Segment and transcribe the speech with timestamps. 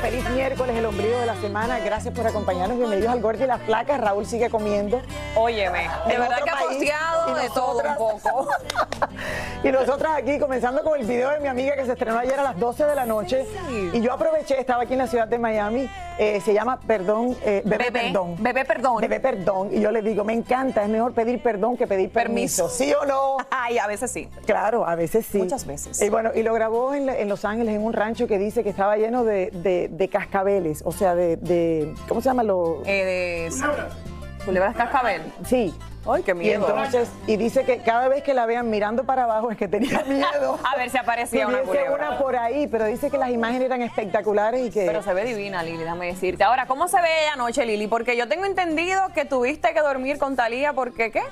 [0.00, 1.78] Feliz miércoles, el ombligo de la semana.
[1.80, 2.78] Gracias por acompañarnos.
[2.78, 3.96] Bienvenidos al Gordo y la Flaca.
[3.96, 5.00] Raúl sigue comiendo.
[5.34, 8.48] Óyeme, de En verdad que ha posteado de todo un poco.
[9.64, 12.42] Y nosotras aquí, comenzando con el video de mi amiga que se estrenó ayer a
[12.42, 13.44] las 12 de la noche.
[13.92, 15.90] Y yo aproveché, estaba aquí en la ciudad de Miami.
[16.18, 18.36] eh, se llama Perdón, eh, Bebé, Bebé, Perdón.
[18.38, 19.00] Bebé Perdón.
[19.00, 19.68] Bebé Perdón.
[19.72, 22.64] Y yo le digo, me encanta, es mejor pedir perdón que pedir permiso.
[22.66, 22.68] Permiso.
[22.68, 23.38] ¿Sí o no?
[23.50, 24.28] Ay, a veces sí.
[24.46, 25.38] Claro, a veces sí.
[25.38, 26.00] Muchas veces.
[26.00, 28.70] Y bueno, y lo grabó en, en Los Ángeles, en un rancho que dice que
[28.70, 32.42] estaba lleno de, de- de cascabeles, o sea, de, de- ¿cómo se llama?
[32.42, 35.22] Lo, Eh, de Culebras Cascabel.
[35.44, 35.74] sí.
[36.08, 36.68] Ay, qué Y miedo.
[36.68, 40.04] entonces, y dice que cada vez que la vean mirando para abajo es que tenía
[40.06, 40.56] miedo.
[40.62, 41.92] A ver si aparecía una culebra.
[41.94, 44.86] una por ahí, pero dice que las imágenes eran espectaculares y que...
[44.86, 46.44] Pero se ve divina, Lili, déjame decirte.
[46.44, 47.88] Ahora, ¿cómo se ve anoche, Lili?
[47.88, 51.22] Porque yo tengo entendido que tuviste que dormir con Talía porque ¿qué?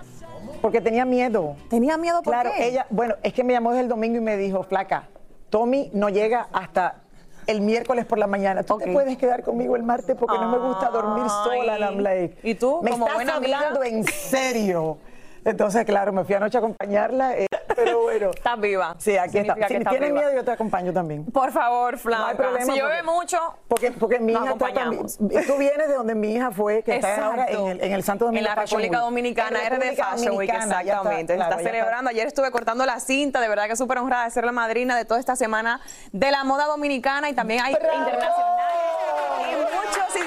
[0.61, 1.55] Porque tenía miedo.
[1.71, 2.67] Tenía miedo por Claro, qué?
[2.67, 5.07] ella, bueno, es que me llamó desde el domingo y me dijo, flaca,
[5.51, 6.97] Tommy no llega hasta
[7.47, 8.63] el miércoles por la mañana.
[8.63, 11.79] Tú te puedes quedar conmigo el martes porque no me gusta dormir sola.
[11.79, 13.59] I'm like, ¿Y tú, ¿Me como estás buena amiga?
[13.59, 14.99] hablando en serio?
[15.45, 18.31] Entonces, claro, me fui anoche a acompañar,la eh, pero bueno.
[18.31, 18.95] Estás viva.
[18.99, 19.55] Sí, aquí está.
[19.55, 20.21] Si tienes viva.
[20.21, 21.25] miedo, yo te acompaño también.
[21.27, 22.23] Por favor, Flanca.
[22.25, 22.73] No hay problema.
[22.75, 23.39] si llueve mucho,
[23.69, 25.07] Porque, porque mi hija está también.
[25.47, 27.31] Tú vienes de donde mi hija fue, que está Exacto.
[27.31, 28.39] ahora en el, en el Santo Domingo.
[28.39, 29.05] En la Fashion República Week.
[29.11, 31.35] Dominicana, En eres de República Fashion Week, exactamente.
[31.37, 32.11] claro, está celebrando.
[32.11, 35.05] Ayer estuve cortando la cinta, de verdad que súper honrada de ser la madrina de
[35.05, 35.81] toda esta semana
[36.13, 38.94] de la moda dominicana y también hay ¡Bravo!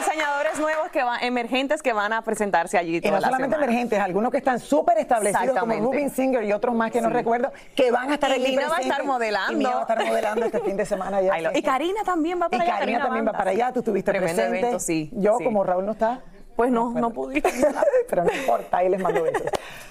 [0.08, 2.98] Diseñadores nuevos que van, emergentes que van a presentarse allí.
[2.98, 3.66] Y no la solamente semana.
[3.66, 5.74] emergentes, algunos que están súper establecidos como.
[5.76, 8.78] Rubin Singer y otros más que no recuerdo, que van a estar Y Lina va
[8.78, 9.54] a estar modelando.
[9.54, 11.52] Y Lina va a estar modelando este fin de semana ya.
[11.58, 12.80] Y Karina también va para Y allá.
[12.80, 14.60] Karina también va para allá, tú estuviste Tremendo presente.
[14.60, 15.10] evento, sí.
[15.14, 15.44] Yo, sí.
[15.44, 16.22] como Raúl no está.
[16.58, 17.52] Pues no, no pudiste.
[18.10, 19.44] Pero no importa, ahí les mando besos.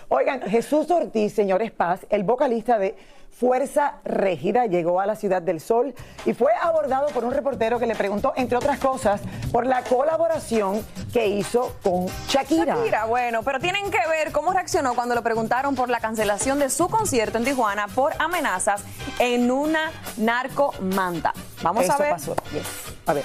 [0.09, 2.97] Oigan, Jesús Ortiz, señores Paz, el vocalista de
[3.31, 5.95] Fuerza Régida, llegó a la Ciudad del Sol
[6.25, 9.21] y fue abordado por un reportero que le preguntó, entre otras cosas,
[9.53, 12.75] por la colaboración que hizo con Shakira.
[12.75, 16.69] Shakira, bueno, pero tienen que ver cómo reaccionó cuando le preguntaron por la cancelación de
[16.69, 18.83] su concierto en Tijuana por amenazas
[19.21, 21.33] en una narcomanta.
[21.63, 22.11] Vamos Eso a ver.
[22.11, 22.35] pasó.
[22.53, 22.67] Yes.
[23.07, 23.25] A ver.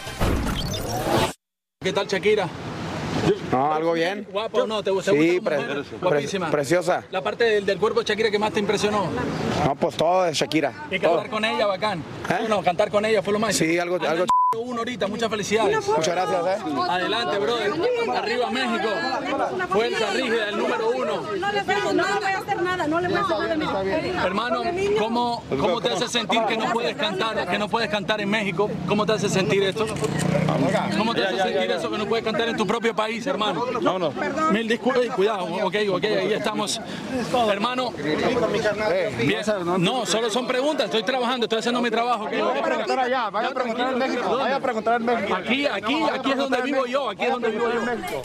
[1.81, 2.47] ¿Qué tal, Shakira?
[3.51, 4.27] No, algo bien.
[4.31, 4.81] ¿Guapo no?
[4.83, 5.11] ¿Te gusta?
[5.11, 5.59] Sí, pre-
[6.51, 7.03] preciosa.
[7.11, 9.07] La parte del, del cuerpo de Shakira que más te impresionó.
[9.65, 10.73] No, pues todo de Shakira.
[10.89, 11.13] Y todo.
[11.15, 11.99] cantar con ella, bacán.
[12.29, 12.45] ¿Eh?
[12.47, 13.55] No, cantar con ella fue lo más.
[13.55, 14.25] Sí, algo- algo
[14.57, 15.87] Uno ahorita, muchas felicidades.
[15.87, 16.63] Muchas gracias, ¿eh?
[16.89, 17.71] Adelante, brother.
[18.17, 18.89] Arriba México.
[19.69, 21.21] Fuerza rígida, el número uno.
[21.21, 24.25] No le no voy a hacer nada, no le voy a hacer nada.
[24.25, 24.63] Hermano,
[24.99, 28.69] ¿cómo, ¿cómo te hace sentir que no puedes cantar, que no puedes cantar en México?
[28.89, 29.85] ¿Cómo te hace sentir esto?
[30.97, 33.65] ¿Cómo te hace sentir eso que no puedes cantar en tu propio país, hermano?
[33.81, 34.13] Vámonos.
[34.51, 36.81] Mil disculpas, cuidado, ok, ok, ahí estamos.
[37.49, 37.91] Hermano,
[39.25, 39.41] bien,
[39.77, 42.25] no, solo son preguntas, estoy trabajando, estoy haciendo mi trabajo.
[42.25, 42.63] ok, ok.
[42.63, 45.35] preguntar allá, vaya a preguntar en México, vaya a preguntar en México.
[45.35, 48.21] Aquí, aquí, aquí es donde vivo yo, aquí es donde vivo yo.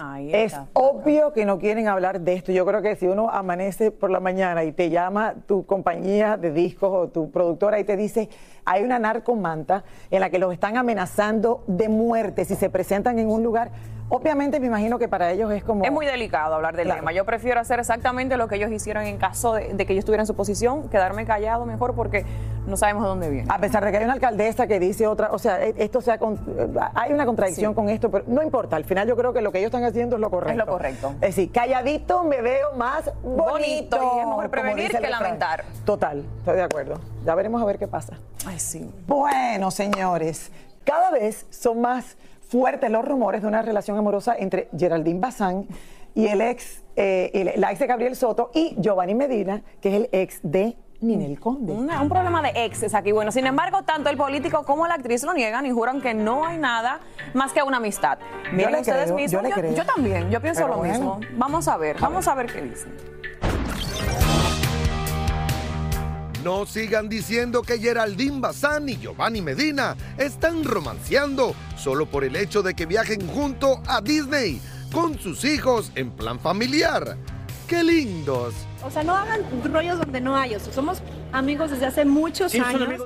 [0.00, 2.52] Ahí Es obvio que no quieren hablar de esto.
[2.52, 6.52] Yo creo que si uno amanece por la mañana y te llama tu compañía de
[6.52, 8.28] discos o tu productora y te dice,
[8.64, 13.28] hay una narcomanta en la que los están amenazando de muerte si se presentan en
[13.28, 13.70] un lugar,
[14.08, 15.84] obviamente me imagino que para ellos es como...
[15.84, 17.00] Es muy delicado hablar del Claro.
[17.00, 17.12] tema.
[17.12, 20.22] Yo prefiero hacer exactamente lo que ellos hicieron en caso de, de que yo estuviera
[20.22, 22.24] en su posición, quedarme callado mejor porque
[22.68, 23.48] no sabemos de dónde viene.
[23.50, 26.18] A pesar de que hay una alcaldesa que dice otra, o sea, e- esto sea
[26.18, 26.38] con-
[26.94, 27.74] hay una contradicción Sí.
[27.76, 30.16] con esto, pero no importa, al final yo creo que lo que ellos están haciendo
[30.16, 30.52] es lo correcto.
[30.52, 31.08] Es lo correcto.
[31.20, 33.44] Es decir, calladito me veo más bonito.
[33.50, 35.64] Bonito, y es mejor prevenir que lamentar.
[35.84, 37.00] Total, estoy de acuerdo.
[37.24, 38.18] Ya veremos a ver qué pasa.
[38.46, 38.90] Ay, sí.
[39.06, 40.50] Bueno, señores,
[40.84, 42.16] cada vez son más
[42.48, 45.66] fuertes los rumores de una relación amorosa entre Geraldine Bazán
[46.14, 49.94] y el ex, eh, el- la ex de Gabriel Soto y Giovanni Medina, que es
[49.96, 51.72] el ex de Ninel Conde.
[51.72, 53.12] Una- un problema de exes aquí.
[53.12, 56.44] Bueno, sin embargo, tanto el político como la actriz lo niegan y juran que no
[56.44, 57.00] hay nada
[57.34, 58.18] más que una amistad.
[58.52, 59.30] Miren le ustedes creo, mismos.
[59.42, 59.86] yo le creo.
[59.86, 60.94] también, yo pienso Pero lo bueno.
[61.18, 61.20] mismo.
[61.38, 62.92] Vamos a ver, vamos a ver qué dicen.
[66.44, 72.62] No sigan diciendo que Geraldine Bazán y Giovanni Medina están romanceando solo por el hecho
[72.62, 74.60] de que viajen junto a Disney
[74.92, 77.16] con sus hijos en plan familiar.
[77.68, 78.54] ¡Qué lindos!
[78.82, 80.54] O sea, no hagan rollos donde no hay.
[80.54, 83.02] O sea, somos amigos desde hace muchos años.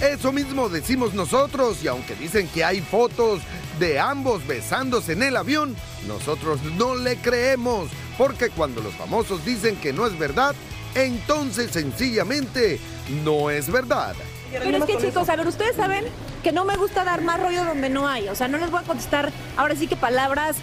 [0.00, 3.40] Eso mismo decimos nosotros y aunque dicen que hay fotos
[3.80, 5.74] de ambos besándose en el avión,
[6.06, 10.54] nosotros no le creemos porque cuando los famosos dicen que no es verdad,
[10.94, 12.78] entonces sencillamente
[13.24, 14.14] no es verdad.
[14.52, 16.04] Pero es que chicos, a ver, ustedes saben
[16.42, 18.28] que no me gusta dar más rollo donde no hay.
[18.28, 20.56] O sea, no les voy a contestar ahora sí que palabras,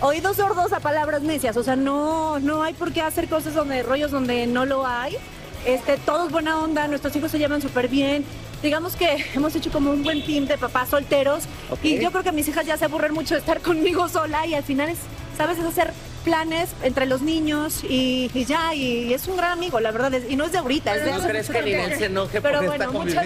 [0.00, 1.56] oídos sordos a palabras necias.
[1.56, 5.16] O sea, no, no hay por qué hacer cosas donde, rollos donde no lo hay.
[5.64, 8.24] Este, todos buena onda, nuestros hijos se llevan súper bien.
[8.62, 11.44] Digamos que hemos hecho como un buen team de papás solteros.
[11.82, 14.54] Y yo creo que mis hijas ya se aburren mucho de estar conmigo sola y
[14.54, 14.98] al final es,
[15.36, 15.58] ¿sabes?
[15.58, 15.92] Es hacer
[16.24, 20.30] planes entre los niños y, y ya, y, es un gran amigo, la verdad, es-
[20.30, 22.92] y no es de ahorita, es de ¿No crees que Ninel se enoje Pero bueno,
[22.92, 23.24] muchas.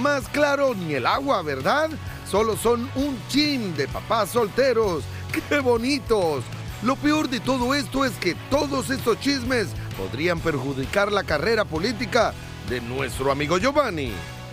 [0.00, 1.90] Más claro ni el agua, ¿verdad?
[2.30, 5.02] Solo son un chin de papás solteros.
[5.48, 6.44] ¡Qué bonitos!
[6.82, 12.32] Lo peor de todo esto es que todos estos chismes podrían perjudicar la carrera política
[12.68, 14.12] de nuestro amigo Giovanni.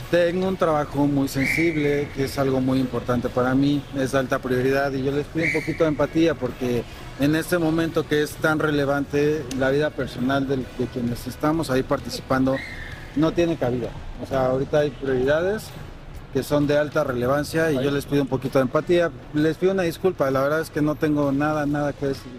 [0.09, 4.39] Tengo un trabajo muy sensible, que es algo muy importante para mí, es de alta
[4.39, 6.83] prioridad y yo les pido un poquito de empatía porque
[7.19, 11.83] en este momento que es tan relevante, la vida personal del- de, quienes estamos ahí
[11.83, 12.55] participando
[13.15, 13.89] no tiene cabida.
[14.23, 15.63] O sea, ahorita hay prioridades
[16.35, 19.09] que son de alta relevancia y yo les pido un poquito de empatía.
[19.33, 22.29] Les pido una disculpa, la verdad es que no tengo nada, nada que decir.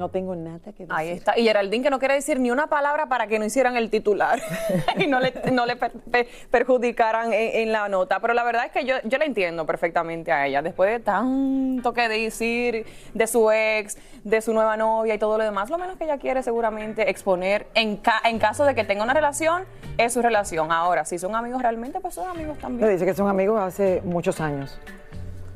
[0.00, 0.86] No tengo nada que decir.
[0.88, 1.38] Ahí está.
[1.38, 4.40] Y Geraldine que no quiere decir ni una palabra para que no hicieran el titular
[4.98, 8.18] y no le, no le per- per- perjudicaran en, en la nota.
[8.20, 10.62] Pero la verdad es que yo, yo la entiendo perfectamente a ella.
[10.62, 15.44] Después de tanto que decir de su ex, de su nueva novia y todo lo
[15.44, 19.04] demás, lo menos que ella quiere seguramente exponer en, ca- en caso de que tenga
[19.04, 19.64] una relación,
[19.98, 20.72] es su relación.
[20.72, 22.88] Ahora, si son amigos realmente, pues son amigos también.
[22.90, 24.78] dice que son amigos hace muchos años.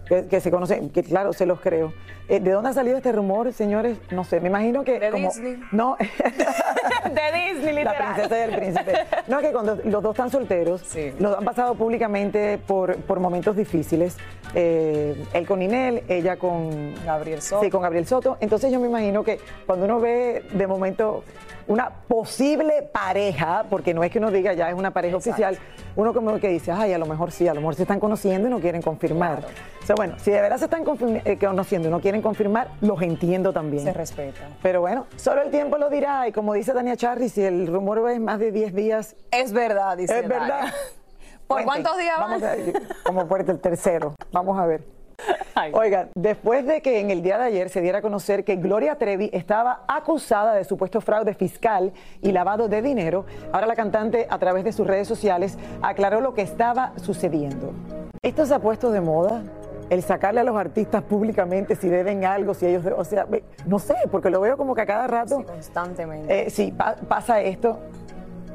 [0.09, 1.95] Que, que se conocen, que claro, se los creo.
[2.29, 3.99] Eh, ¿De dónde ha salido este rumor, señores?
[4.11, 4.99] No sé, me imagino que.
[4.99, 5.61] De como, Disney.
[5.73, 5.97] No,
[7.05, 8.15] de Disney, la literal.
[8.15, 8.93] princesa y el príncipe.
[9.27, 10.83] No, que cuando los dos están solteros,
[11.19, 14.17] los han pasado públicamente por, por momentos difíciles.
[14.55, 17.63] Eh, él con Inel, ella con Gabriel Soto.
[17.63, 18.37] Sí, con Gabriel Soto.
[18.41, 21.25] Entonces yo me imagino que cuando uno ve de momento
[21.67, 25.59] una posible pareja, porque no es que uno diga ya es una pareja oficial,
[25.97, 28.49] uno como que dice, ay, a lo mejor sí, a lo mejor se están conociendo
[28.49, 29.41] y no quieren confirmar.
[29.83, 30.83] O sea, bueno, si de verdad se están
[31.25, 33.85] eh, conociendo y no quieren confirmar, los entiendo también.
[33.85, 34.41] Se respeta.
[34.63, 38.11] Pero bueno, solo el tiempo lo dirá y como dice Tania Charri, si el rumor
[38.11, 39.17] es más de 10 días...
[39.31, 40.61] Es verdad, dice Es verdad.
[40.61, 40.75] Tania.
[41.47, 42.55] ¿Por cuántos días Vamos a
[43.05, 44.15] como por el tercero.
[44.33, 44.83] Vamos a ver.
[45.73, 48.97] Oigan, después de que en el día de ayer se diera a conocer que Gloria
[48.97, 54.39] Trevi estaba acusada de supuesto fraude fiscal y lavado de dinero, ahora la cantante a
[54.39, 57.73] través de sus redes sociales aclaró lo que estaba sucediendo.
[58.23, 59.43] Esto se ha puesto de moda,
[59.91, 63.27] el sacarle a los artistas públicamente si deben algo, si ellos, o sea,
[63.67, 66.47] no sé, porque lo veo como que a cada rato, Constantemente.
[66.47, 67.79] eh, sí, pa- pasa esto.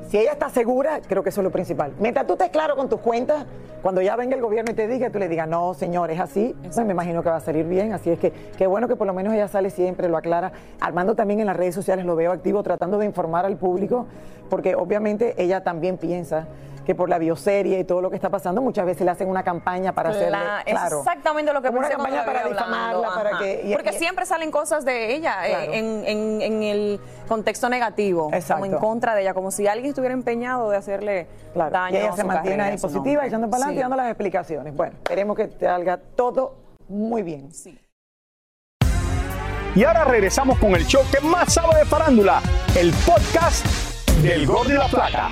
[0.10, 1.94] Si ella está segura, creo que eso es lo principal.
[2.00, 3.46] Mientras tú estés claro con tus cuentas,
[3.84, 6.56] cuando ya venga el gobierno y te diga, tú le digas, no, señor, es así,
[6.64, 7.94] pues me imagino que va a salir bien.
[7.94, 10.52] Así es que qué bueno que por lo menos ella sale siempre, lo aclara.
[10.82, 14.08] Armando también en las redes sociales lo veo activo, tratando de informar al público,
[14.50, 16.48] porque obviamente ella también piensa
[16.86, 19.44] que por la bioserie y todo lo que está pasando, muchas veces le hacen una
[19.44, 23.08] campaña para hacerle, es claro, exactamente lo que como una campaña la para hablando, difamarla,
[23.14, 23.62] para que...
[23.64, 25.74] y- Porque y- siempre salen cosas de ella eh, Claro.
[25.74, 28.64] en, en- en el contexto negativo, Exacto.
[28.64, 32.00] como en contra de ella, como si alguien estuviera empeñado de hacerle Claro, daño y
[32.00, 33.80] ella a se mantiene ahí positiva, echando para adelante Sí.
[33.80, 34.76] y dando las explicaciones.
[34.76, 36.56] Bueno, esperemos que salga todo
[36.88, 37.50] muy bien.
[39.76, 42.42] Y ahora regresamos con el show que más sabe de farándula,
[42.76, 43.66] el podcast
[44.22, 45.30] del Gol de la Plata.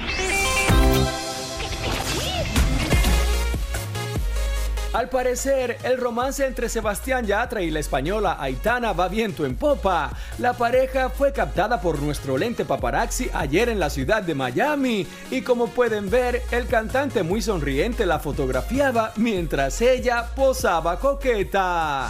[4.94, 10.12] Al parecer, el romance entre Sebastián Yatra y la española Aitana va viento en popa.
[10.40, 15.42] La pareja fue captada por nuestro lente paparazzi ayer en la ciudad de Miami y
[15.42, 22.10] como pueden ver, el cantante muy sonriente la fotografiaba mientras ella posaba coqueta.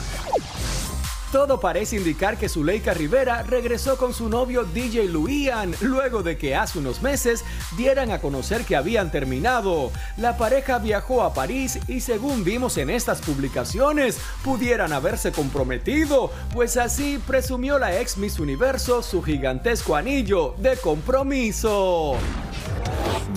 [1.32, 6.56] Todo parece indicar que Zuleika Rivera regresó con su novio DJ Luian luego de que
[6.56, 7.44] hace unos meses
[7.76, 9.92] dieran a conocer que habían terminado.
[10.16, 16.78] La pareja viajó a París y según vimos en estas publicaciones, pudieran haberse comprometido, pues
[16.78, 22.16] así presumió la ex Miss Universo su gigantesco anillo de compromiso.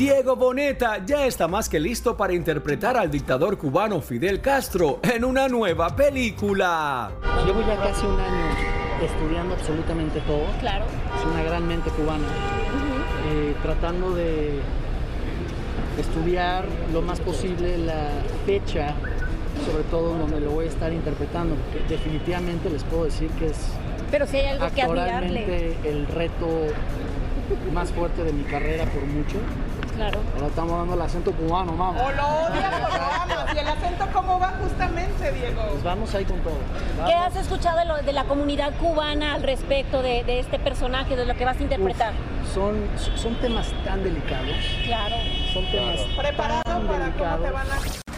[0.00, 5.26] Diego Boneta ya está más que listo para interpretar al dictador cubano Fidel Castro en
[5.26, 7.10] una nueva película.
[7.44, 8.46] Llevo ya casi un año
[9.04, 10.46] estudiando absolutamente todo.
[10.58, 10.86] Claro.
[11.18, 12.24] Es una gran mente cubana.
[13.30, 14.60] Eh, tratando de
[15.98, 16.64] estudiar
[16.94, 18.08] lo más posible la
[18.46, 18.94] fecha,
[19.70, 21.56] sobre todo donde lo voy a estar interpretando.
[21.56, 23.58] porque definitivamente les puedo decir que es
[24.10, 25.76] Pero si hay algo que admirarle.
[25.84, 26.48] el reto
[27.74, 29.36] más fuerte de mi carrera por mucho.
[30.00, 30.20] Claro.
[30.34, 32.00] Ahora estamos dando el acento cubano, vamos.
[32.02, 33.54] O lo odias o lo amas.
[33.54, 35.62] ¿Y el acento cómo va justamente, Diego?
[35.72, 36.56] Pues vamos ahí con todo.
[37.06, 41.16] ¿Qué has escuchado de, lo- de la comunidad cubana al respecto de, de este personaje,
[41.16, 42.12] de lo que vas a interpretar?
[42.54, 42.80] Son,
[43.16, 44.56] son temas tan delicados.
[44.84, 45.16] Claro.
[45.52, 47.52] Son temas ¿Preparado tan para cómo te delicados.
[47.52, 48.09] van a...?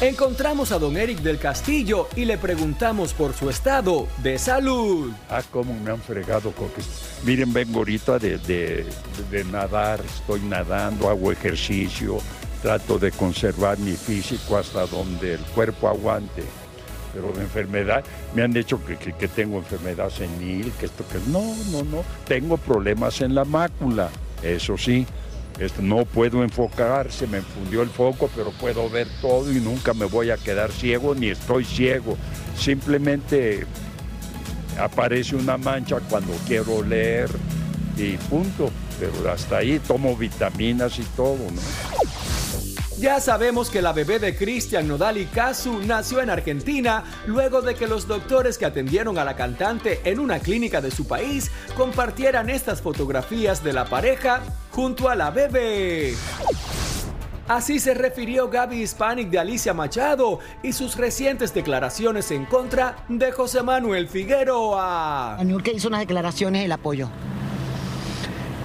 [0.00, 5.12] Encontramos a don Eric del Castillo y le preguntamos por su estado de salud.
[5.28, 6.52] Ah, cómo me han fregado.
[6.52, 6.80] Porque,
[7.22, 12.16] miren, vengo ahorita de, de- nadar, estoy nadando, hago ejercicio,
[12.62, 16.44] trato de conservar mi físico hasta donde el cuerpo aguante.
[17.12, 18.02] Pero de enfermedad,
[18.34, 22.04] me han dicho que- que tengo enfermedad senil, que esto, que no, no, no.
[22.26, 24.08] Tengo problemas en la mácula,
[24.42, 25.06] eso sí.
[25.58, 29.92] Esto, no puedo enfocar, se me fundió el foco, pero puedo ver todo y nunca
[29.92, 32.16] me voy a quedar ciego ni estoy ciego.
[32.56, 33.66] Simplemente
[34.78, 37.30] aparece una mancha cuando quiero leer
[37.96, 38.70] y punto.
[38.98, 41.38] Pero hasta ahí tomo vitaminas y todo.
[43.00, 47.74] Ya sabemos que la bebé de Cristian Nodal y Casu nació en Argentina luego de
[47.74, 52.50] que los doctores que atendieron a la cantante en una clínica de su país compartieran
[52.50, 56.14] estas fotografías de la pareja junto a la bebé.
[57.48, 63.32] Así se refirió Gaby Hispanic de Alicia Machado y sus recientes declaraciones en contra de
[63.32, 65.38] José Manuel Figueroa.
[65.64, 67.08] que hizo unas declaraciones el apoyo.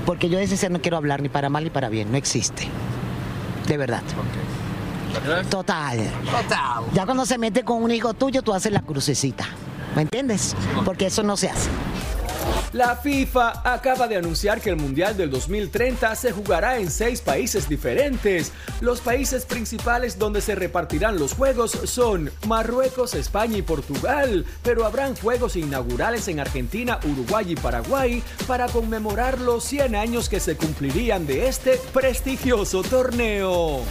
[0.05, 2.17] Porque yo de ese ser no quiero hablar ni para mal ni para bien, no
[2.17, 2.67] existe.
[3.67, 4.01] De verdad.
[5.49, 5.97] Total.
[6.25, 6.83] Total.
[6.93, 9.45] Ya cuando se mete con un hijo tuyo, tú haces la crucecita.
[9.95, 10.55] ¿Me entiendes?
[10.83, 11.69] Porque eso no se hace.
[12.73, 17.69] La FIFA acaba de anunciar que el Mundial del 2030 se jugará en seis países
[17.69, 18.51] diferentes.
[18.81, 25.15] Los países principales donde se repartirán los juegos son Marruecos, España y Portugal, pero habrán
[25.15, 31.25] juegos inaugurales en Argentina, Uruguay y Paraguay para conmemorar los 100 años que se cumplirían
[31.25, 33.83] de este prestigioso torneo.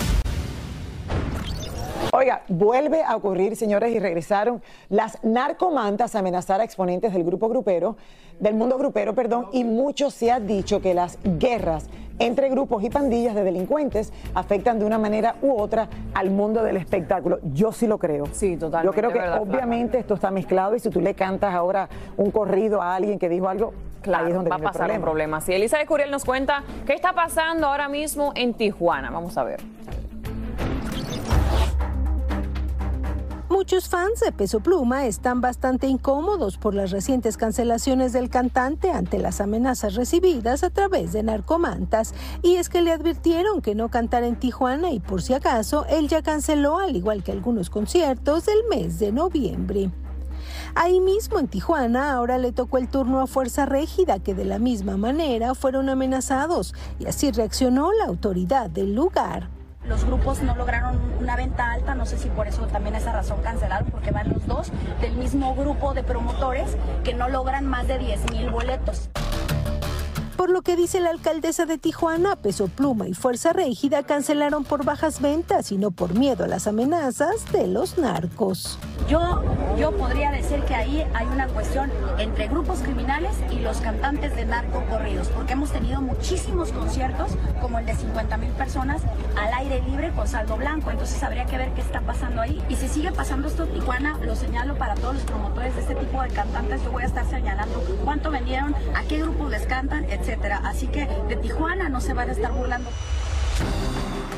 [2.24, 7.50] Oiga, vuelve a ocurrir, señores, y regresaron las narcomantas a amenazar a exponentes del grupo
[7.50, 7.98] grupero,
[8.40, 11.86] del mundo grupero, perdón, y mucho se ha dicho que las guerras
[12.18, 16.78] entre grupos y pandillas de delincuentes afectan de una manera u otra al mundo del
[16.78, 17.40] espectáculo.
[17.52, 18.24] Yo sí lo creo.
[18.32, 18.86] Sí, totalmente.
[18.86, 22.30] Yo creo que verdad, obviamente esto está mezclado y si tú le cantas ahora un
[22.30, 23.74] corrido a alguien que dijo algo,
[24.10, 25.42] ahí es donde va a el pasar un problema.
[25.42, 29.10] Sí, Elizabeth Curiel nos cuenta qué está pasando ahora mismo en Tijuana.
[29.10, 29.60] Vamos a ver.
[33.54, 39.20] Muchos fans de Peso Pluma están bastante incómodos por las recientes cancelaciones del cantante ante
[39.20, 42.14] las amenazas recibidas a través de narcomantas.
[42.42, 46.08] Y es que le advirtieron que no cantara en Tijuana y por si acaso él
[46.08, 49.92] ya canceló al igual que algunos conciertos del mes de noviembre.
[50.74, 54.58] Ahí mismo en Tijuana ahora le tocó el turno a Fuerza Régida que de la
[54.58, 59.48] misma manera fueron amenazados y así reaccionó la autoridad del lugar.
[59.86, 63.42] Los grupos no lograron una venta alta, no sé si por eso también esa razón
[63.42, 64.72] cancelaron, porque van los dos
[65.02, 69.10] del mismo grupo de promotores que no logran más de 10 mil boletos.
[70.44, 74.84] Por lo que dice la alcaldesa de Tijuana, Peso Pluma y Fuerza Régida cancelaron por
[74.84, 78.78] bajas ventas y no por miedo a las amenazas de los narcos.
[79.08, 79.42] Yo,
[79.78, 84.44] yo podría decir que ahí hay una cuestión entre grupos criminales y los cantantes de
[84.44, 87.32] narco corridos, porque hemos tenido muchísimos conciertos,
[87.62, 89.00] como el de 50 mil personas,
[89.38, 92.62] al aire libre con saldo blanco, entonces habría que ver qué está pasando ahí.
[92.68, 95.94] Y si sigue pasando esto en Tijuana, lo señalo para todos los promotores de este
[95.94, 100.04] tipo de cantantes, yo voy a estar señalando cuánto vendieron, a qué grupos les cantan,
[100.64, 102.90] Así que de Tijuana no se van a estar burlando.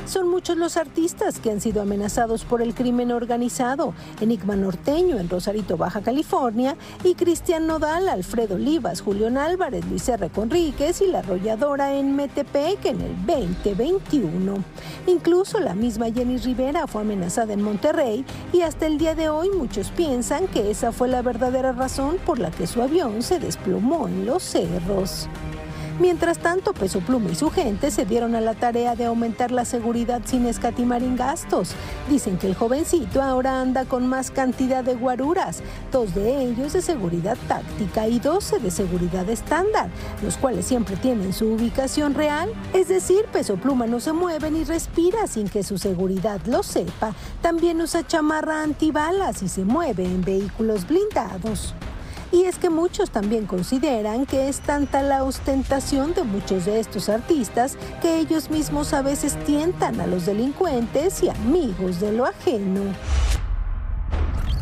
[0.07, 3.93] Son muchos los artistas que han sido amenazados por el crimen organizado.
[4.21, 10.31] Enigma Norteño en Rosarito, Baja California, y Cristian Nodal, Alfredo Olivas, Julián Álvarez, Luis R.
[10.31, 14.63] Conríquez y la arrolladora en Metepec en el 2021.
[15.09, 19.51] Incluso la misma Jenny Rivera fue amenazada en Monterrey y hasta el día de hoy
[19.51, 24.07] muchos piensan que esa fue la verdadera razón por la que su avión se desplomó
[24.07, 25.29] en los cerros.
[25.99, 29.65] Mientras tanto, Peso Pluma y su gente se dieron a la tarea de aumentar la
[29.65, 31.71] seguridad sin escatimar en gastos.
[32.11, 36.83] Dicen que el jovencito ahora anda con más cantidad de guaruras, dos de ellos de
[36.83, 39.89] seguridad táctica y 12 de seguridad estándar,
[40.23, 42.53] los cuales siempre tienen su ubicación real.
[42.75, 47.15] Es decir, Peso Pluma no se mueve ni respira sin que su seguridad lo sepa.
[47.41, 51.75] También usa chamarra antibalas y se mueve en vehículos blindados.
[52.33, 57.09] Y es que muchos también consideran que es tanta la ostentación de muchos de estos
[57.09, 62.81] artistas que ellos mismos a veces tientan a los delincuentes y amigos de lo ajeno.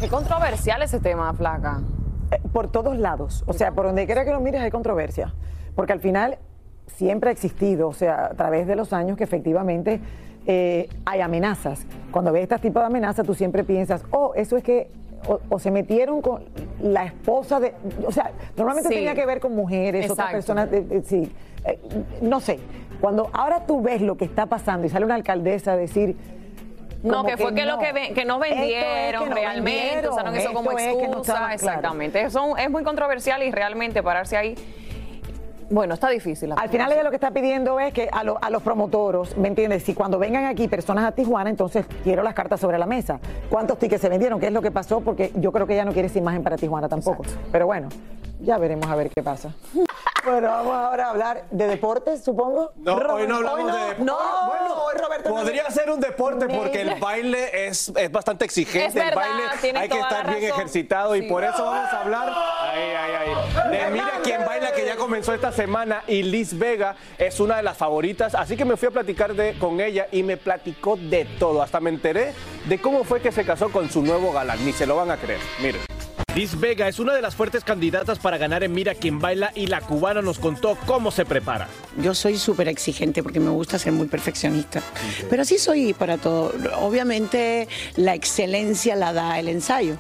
[0.00, 1.80] Qué controversial ese tema, Flaca.
[2.30, 3.42] Eh, Por todos lados.
[3.46, 5.34] O sea, por donde quiera que lo mires hay controversia.
[5.74, 6.38] Porque al final
[6.86, 10.00] siempre ha existido, o sea, a través de los años que efectivamente
[10.46, 11.86] eh, hay amenazas.
[12.10, 14.90] Cuando ves este tipo de amenazas, tú siempre piensas, oh, eso es que
[15.26, 16.42] o, o se metieron con
[16.82, 17.74] la esposa de,
[18.06, 18.94] o sea, normalmente Sí.
[18.96, 21.30] tenía que ver con mujeres, otras personas, eh, sí,
[21.66, 21.78] Eh,
[22.20, 22.58] no sé.
[23.00, 26.14] Cuando ahora tú ves lo que está pasando y sale una alcaldesa a decir
[27.02, 27.78] No, que fue que, lo no.
[27.82, 31.18] que, ven- que no es vendieron que realmente, usaron eso como esto es que no
[31.18, 32.20] excusa, exactamente.
[32.22, 34.54] Eso es muy controversial y realmente pararse ahí,
[35.70, 36.50] bueno, está difícil.
[36.50, 39.36] la Al final ella lo que está pidiendo es que a, lo- a los promotoros,
[39.36, 39.82] ¿me entiendes?
[39.82, 43.18] Si cuando vengan aquí personas a Tijuana, entonces quiero las cartas sobre la mesa.
[43.50, 44.40] ¿Cuántos tickets se vendieron?
[44.40, 45.00] ¿Qué es lo que pasó?
[45.00, 47.24] Porque yo creo que ella no quiere esa imagen para Tijuana tampoco.
[47.52, 47.88] Pero bueno,
[48.40, 49.54] ya veremos a ver qué pasa.
[50.24, 52.72] Bueno, vamos ahora a hablar de deportes, supongo.
[52.76, 56.80] No, hoy no hablamos de No, bueno, hoy Roberto no- Podría ser un deporte porque
[56.80, 58.86] el baile es, es bastante exigente.
[58.86, 60.60] Es el baile tiene hay que toda la estar bien razón.
[60.60, 62.32] ejercitado y por eso vamos a hablar
[63.70, 67.62] de Mira quién baila que ya comenzó esta semana y Liz Vega es una de
[67.62, 68.34] las favoritas.
[68.34, 71.62] Así que me fui a platicar de, con ella y me platicó de todo.
[71.62, 72.32] Hasta me enteré
[72.66, 74.64] de cómo fue que se casó con su nuevo galán.
[74.64, 75.40] Ni se lo van a creer.
[75.60, 75.80] Miren.
[76.34, 79.68] Liz Vega es una de las fuertes candidatas para ganar en Mira quién baila y
[79.68, 81.68] la cubana nos contó cómo se prepara.
[81.96, 84.82] Yo soy súper exigente porque me gusta ser muy perfeccionista.
[85.30, 86.52] Pero así soy para todo.
[86.80, 89.96] Obviamente la excelencia la da el ensayo.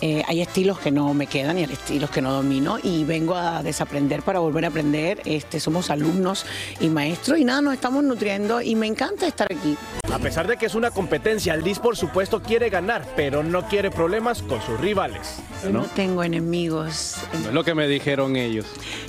[0.00, 3.34] Eh, hay estilos que no me quedan y hay estilos que no domino y vengo
[3.34, 5.20] a desaprender para volver a aprender.
[5.24, 6.46] Este, somos alumnos
[6.80, 9.76] y maestros y nada, nos estamos nutriendo y me encanta estar aquí.
[10.12, 13.90] A pesar de que es una competencia, Liz por supuesto quiere ganar, pero no quiere
[13.90, 15.36] problemas con sus rivales.
[15.62, 17.16] Yo no tengo enemigos.
[17.42, 18.66] No es lo que me dijeron ellos.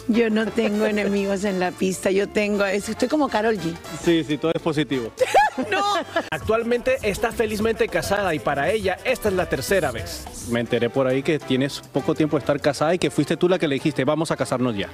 [0.07, 2.11] Yo no tengo enemigos en la pista.
[2.11, 3.73] Yo tengo, estoy como Carol G.
[4.03, 5.11] Sí, sí, todo es positivo.
[6.31, 10.25] Actualmente está felizmente casada y para ella esta es la tercera vez.
[10.49, 13.49] Me enteré por ahí que tienes poco tiempo de estar casada y que fuiste tú
[13.49, 14.89] la que le dijiste, vamos a casarnos ya.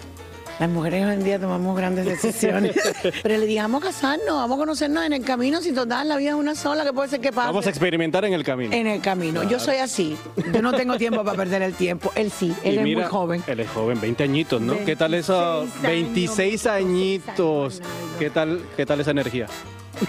[0.60, 2.76] Las mujeres hoy en día tomamos grandes decisiones.
[3.24, 5.62] Pero le dije, vamos a casarnos, vamos a conocernos en el camino.
[5.62, 7.48] Si total, la vida es una sola, que puede ser que pase.
[7.48, 8.74] Vamos a experimentar en el camino.
[8.74, 9.43] En el camino.
[9.43, 10.17] Yo soy así.
[10.52, 12.12] Yo no tengo tiempo para perder el tiempo.
[12.15, 13.43] Él sí, él Y es mira, muy joven.
[13.46, 14.84] Él es joven, 20 añitos, ¿no?
[14.84, 15.67] ¿Qué tal eso?
[15.84, 17.80] 26 añitos.
[18.17, 19.46] ¿Qué tal, qué tal esa energía?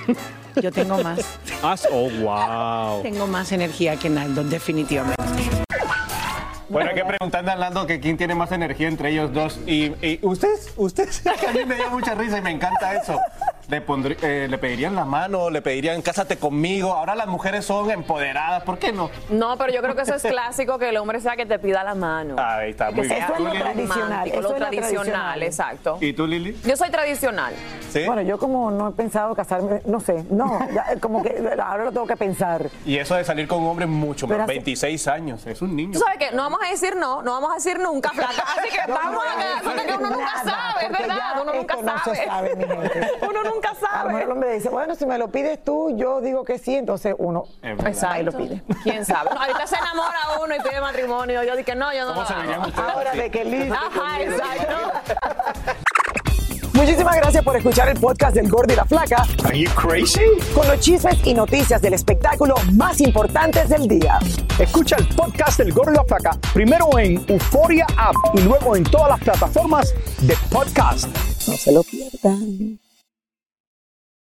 [0.62, 1.38] Yo tengo más.
[1.90, 3.02] Oh, wow.
[3.02, 5.22] Tengo más energía que Naldo, definitivamente.
[6.68, 9.58] Bueno, hay que preguntarle a Naldo que quién tiene más energía entre ellos dos.
[9.66, 13.18] Y, y ustedes, ustedes, a mí me dio mucha risa y me encanta eso.
[13.68, 16.90] Le, pondrí- eh, le pedirían la mano, le pedirían cásate conmigo.
[16.94, 19.10] Ahora las mujeres son empoderadas, ¿por qué no?
[19.28, 21.84] No, pero yo creo que eso es clásico, que el hombre sea que te pida
[21.84, 22.36] la mano.
[22.38, 23.22] Ahí está, muy que bien.
[23.24, 25.42] Eso es lo tradicional, eso lo es lo tradicional, tradicional.
[25.42, 25.98] exacto.
[26.00, 26.58] ¿Y tú, Lili?
[26.64, 27.52] Yo soy tradicional.
[27.90, 28.04] ¿Sí?
[28.06, 31.92] Bueno, yo como no he pensado casarme, no sé, no, ya, como que ahora lo
[31.92, 32.70] tengo que pensar.
[32.86, 35.76] Y eso de salir con un hombre mucho Pero más, hace- 26 años, es un
[35.76, 35.92] niño.
[35.92, 38.44] Tú sabes que no vamos a decir no, no vamos a decir nunca, flaca.
[38.56, 41.18] Así que No, vamos no, a quedar con que uno nunca nada, sabe, es verdad.
[41.42, 42.16] Uno nunca esto no sabe.
[42.16, 43.10] se sabe, mi gente.
[43.28, 43.57] Uno nunca
[43.90, 44.22] A lo mejor sabe.
[44.24, 47.44] el hombre dice, bueno, si me lo pides tú, yo digo que sí, entonces uno
[47.64, 48.62] va y lo pide.
[48.82, 49.30] ¿Quién sabe?
[49.34, 51.42] No, ahorita se enamora uno y pide matrimonio.
[51.44, 52.66] Yo dije, no, yo no ¿Cómo lo se hago.
[52.66, 53.74] ustedes Ahora de que listo.
[53.74, 54.74] Ajá, exacto.
[56.74, 59.24] Muchísimas gracias por escuchar el podcast del Gordo y la Flaca.
[59.44, 60.20] Are you crazy?
[60.54, 64.18] Con los chismes y noticias del espectáculo más importantes del día.
[64.60, 68.84] Escucha el podcast del Gordo y la Flaca primero en Euforia App y luego en
[68.84, 71.06] todas las plataformas de podcast.
[71.48, 72.78] No se lo pierdan.